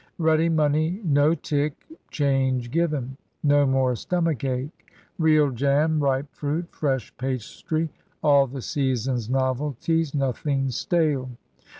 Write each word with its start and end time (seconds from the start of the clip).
]Ready 0.17 0.49
money. 0.49 0.99
No 1.03 1.35
tick. 1.35 1.75
Change 2.09 2.71
given. 2.71 3.17
no 3.43 3.67
more 3.67 3.95
stomach 3.95 4.43
ache!! 4.43 4.91
Real 5.19 5.51
jam! 5.51 5.99
Ripe 5.99 6.33
fruit! 6.33 6.65
Fresh 6.71 7.15
pastry! 7.17 7.87
All 8.23 8.47
the 8.47 8.63
season's 8.63 9.29
novelties. 9.29 10.15
Nothing 10.15 10.71
stale. 10.71 11.29